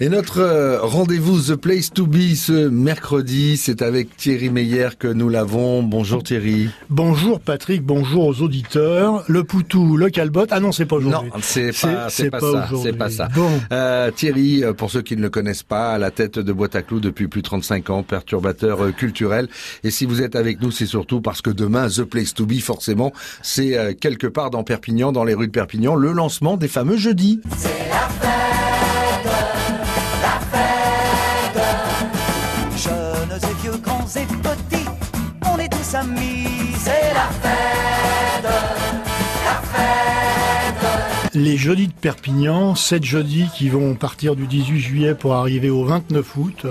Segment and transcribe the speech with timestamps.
[0.00, 5.06] Et notre euh, rendez-vous The Place to Be ce mercredi, c'est avec Thierry Meyer que
[5.06, 5.82] nous l'avons.
[5.82, 6.70] Bonjour Thierry.
[6.88, 9.22] Bonjour Patrick, bonjour aux auditeurs.
[9.28, 10.46] Le Poutou, le Calbot.
[10.50, 11.30] Ah non, c'est pas aujourd'hui.
[11.30, 12.68] Non, c'est pas, c'est pas, ça.
[12.82, 13.28] C'est pas ça.
[13.34, 13.50] Bon.
[13.70, 16.74] Euh, Thierry, euh, pour ceux qui ne le connaissent pas, à la tête de Boîte
[16.74, 19.48] à Clous depuis plus de 35 ans, perturbateur culturel.
[19.84, 22.60] Et si vous êtes avec nous, c'est surtout parce que demain, The Place to Be,
[22.60, 23.12] forcément,
[23.42, 27.42] c'est quelque part dans Perpignan, dans les rues de Perpignan, le lancement des fameux jeudis.
[27.58, 28.61] C'est la
[41.34, 45.84] Les jeudis de Perpignan, sept jeudis qui vont partir du 18 juillet pour arriver au
[45.84, 46.66] 29 août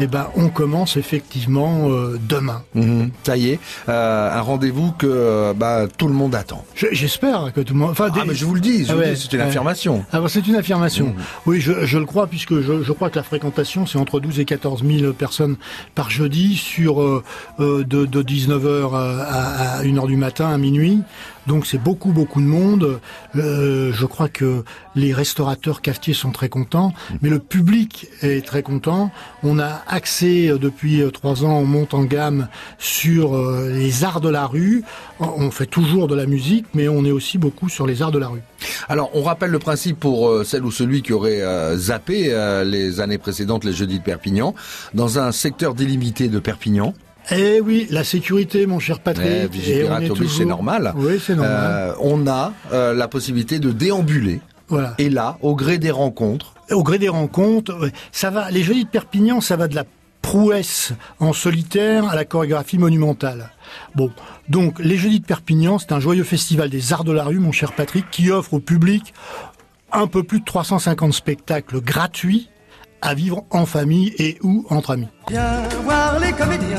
[0.00, 2.62] eh ben, on commence effectivement euh, demain.
[2.74, 3.10] Mhm.
[3.24, 6.64] ça y est, euh, un rendez-vous que euh, bah, tout le monde attend.
[6.74, 7.90] J'espère que tout le monde.
[7.90, 10.04] Enfin, ah, mais je vous le dis, ah c'est une affirmation.
[10.12, 11.06] Ah, c'est une affirmation.
[11.06, 11.14] Mhm.
[11.46, 14.40] Oui, je, je, le crois puisque je, je crois que la fréquentation c'est entre 12
[14.40, 15.56] et 14 000 personnes
[15.94, 17.22] par jeudi sur euh,
[17.58, 21.02] de, de 19 h à, à 1 h du matin à minuit.
[21.48, 23.00] Donc c'est beaucoup beaucoup de monde.
[23.34, 28.62] Euh, je crois que les restaurateurs cafetiers sont très contents, mais le public est très
[28.62, 29.10] content.
[29.42, 33.34] On a accès euh, depuis euh, trois ans, on monte en gamme sur
[33.66, 34.84] les arts de la rue.
[35.20, 38.18] On fait toujours de la musique, mais on est aussi beaucoup sur les arts de
[38.18, 38.42] la rue.
[38.90, 41.42] Alors, on rappelle le principe pour celle ou celui qui aurait
[41.76, 44.54] zappé les années précédentes les jeudis de Perpignan,
[44.94, 46.94] dans un secteur délimité de Perpignan.
[47.30, 49.50] Eh oui, la sécurité, mon cher Patrick.
[50.28, 50.92] c'est normal.
[50.96, 51.54] Oui, c'est normal.
[51.54, 54.40] Euh, on a euh, la possibilité de déambuler.
[54.68, 54.94] Voilà.
[54.98, 56.54] Et là, au gré des rencontres.
[56.70, 58.50] Au gré des rencontres, ça va.
[58.50, 59.84] Les Jeudis de Perpignan, ça va de la
[60.20, 63.50] prouesse en solitaire à la chorégraphie monumentale.
[63.94, 64.10] Bon,
[64.48, 67.52] donc les Jeudis de Perpignan, c'est un joyeux festival des arts de la rue, mon
[67.52, 69.14] cher Patrick, qui offre au public
[69.92, 72.50] un peu plus de 350 spectacles gratuits
[73.00, 75.08] à vivre en famille et ou entre amis.
[75.28, 76.78] Viens voir les comédiens,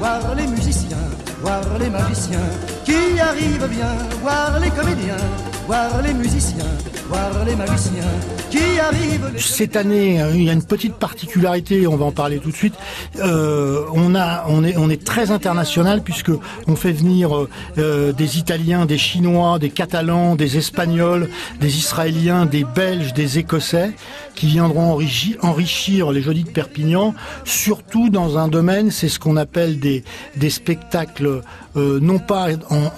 [0.00, 0.96] voir les musiciens,
[1.42, 2.48] voir les magiciens
[2.86, 5.26] qui arrivent bien, voir les comédiens,
[5.70, 6.64] voir les musiciens,
[7.08, 8.02] voir les magiciens
[8.50, 9.30] qui arrivent.
[9.36, 12.56] Cette année, euh, il y a une petite particularité, on va en parler tout de
[12.56, 12.74] suite.
[13.20, 16.32] Euh, on a, on est, on est très international puisque
[16.66, 17.46] on fait venir
[17.78, 21.28] euh, des Italiens, des Chinois, des Catalans, des Espagnols,
[21.60, 23.92] des Israéliens, des Belges, des Écossais
[24.34, 24.98] qui viendront
[25.42, 27.14] enrichir, les Jeudis de Perpignan,
[27.44, 30.02] surtout dans un domaine, c'est ce qu'on appelle des,
[30.36, 31.42] des spectacles
[31.76, 32.48] non pas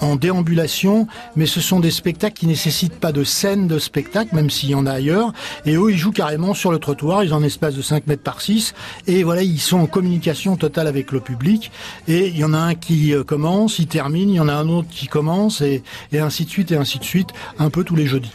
[0.01, 2.62] en, déambulation, mais ce sont des spectacles qui nécessitent
[2.99, 5.33] pas de scène de spectacle, même s'il y en a ailleurs.
[5.65, 8.23] Et eux, ils jouent carrément sur le trottoir, ils ont un espace de 5 mètres
[8.23, 8.73] par 6,
[9.07, 11.71] et voilà, ils sont en communication totale avec le public.
[12.07, 14.53] Et il y en a un qui euh, commence, il termine, il y en a
[14.53, 17.29] un autre qui commence, et ainsi de suite, et ainsi de suite,
[17.59, 18.31] un peu tous les jeudis.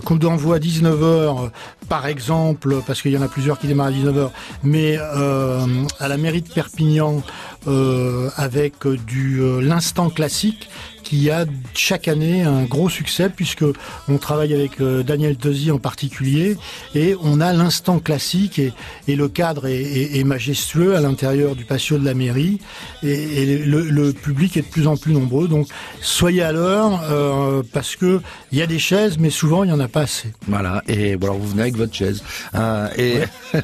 [0.00, 1.48] Coup d'envoi à 19h, euh,
[1.88, 4.30] par exemple, parce qu'il y en a plusieurs qui démarrent à 19h,
[4.62, 5.66] mais euh,
[6.00, 7.22] à la mairie de Perpignan,
[7.66, 10.68] euh, avec du l'instant classique,
[11.04, 11.44] qui a
[11.74, 13.64] chaque année un gros succès puisque
[14.08, 16.56] on travaille avec euh, Daniel Tesi en particulier
[16.94, 18.72] et on a l'instant classique et,
[19.06, 22.58] et, le cadre est, est, majestueux à l'intérieur du patio de la mairie
[23.02, 25.46] et, et le, le, public est de plus en plus nombreux.
[25.46, 25.68] Donc
[26.00, 28.20] soyez à l'heure euh, parce que
[28.50, 30.32] il y a des chaises mais souvent il y en a pas assez.
[30.48, 30.82] Voilà.
[30.88, 32.24] Et bon alors vous venez avec votre chaise.
[32.54, 33.18] Euh, et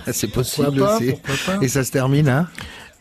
[0.13, 1.15] c'est possible aussi.
[1.63, 2.49] et ça se termine hein?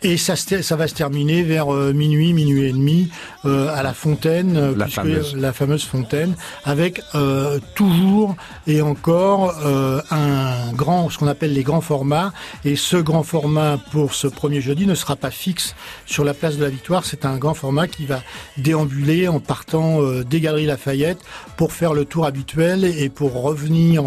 [0.02, 3.10] Et ça, ça va se terminer vers euh, minuit, minuit et demi,
[3.44, 5.36] euh, à la fontaine, euh, la, fameuse.
[5.36, 11.64] la fameuse fontaine, avec euh, toujours et encore euh, un grand, ce qu'on appelle les
[11.64, 12.32] grands formats.
[12.64, 16.56] Et ce grand format pour ce premier jeudi ne sera pas fixe sur la place
[16.56, 17.04] de la Victoire.
[17.04, 18.22] C'est un grand format qui va
[18.58, 21.20] déambuler en partant des Galeries Lafayette
[21.58, 24.04] pour faire le tour habituel et pour revenir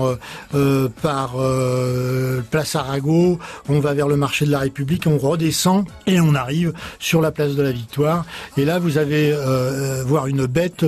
[1.03, 1.37] par
[2.51, 3.39] Place Arago.
[3.69, 7.31] On va vers le marché de la République, on redescend et on arrive sur la
[7.31, 8.25] place de la Victoire.
[8.57, 10.85] Et là, vous avez euh, voir une bête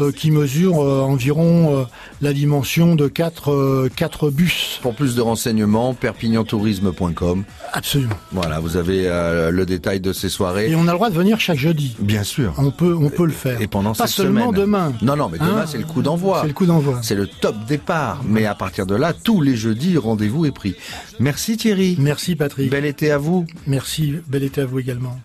[0.00, 1.84] euh, qui mesure euh, environ euh,
[2.20, 4.78] la dimension de 4 quatre bus.
[4.82, 7.44] Pour plus de renseignements, perpignantourisme.com.
[7.72, 8.14] Absolument.
[8.32, 9.04] Voilà, vous avez
[9.50, 10.70] le détail de ces soirées.
[10.70, 11.96] Et on a le droit de venir chaque jeudi.
[11.98, 12.54] Bien sûr.
[12.58, 13.60] On peut, on peut le faire.
[13.60, 14.60] Et pendant Pas cette seulement semaine.
[14.60, 14.92] demain.
[15.02, 16.40] Non, non, mais demain Hein c'est le coup d'envoi.
[16.42, 17.00] C'est le coup d'envoi.
[17.02, 18.22] C'est le top départ.
[18.26, 20.74] Mais à partir de là, tous les jeudis, rendez-vous est pris.
[21.18, 21.96] Merci Thierry.
[21.98, 22.70] Merci Patrick.
[22.70, 23.46] Bel été à vous.
[23.66, 25.18] Merci, bel été à vous également.